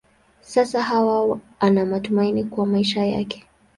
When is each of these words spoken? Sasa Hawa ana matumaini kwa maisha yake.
Sasa 0.41 0.81
Hawa 0.83 1.39
ana 1.59 1.85
matumaini 1.85 2.43
kwa 2.43 2.65
maisha 2.65 3.05
yake. 3.05 3.45